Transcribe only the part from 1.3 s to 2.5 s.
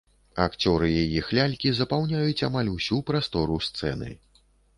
лялькі запаўняюць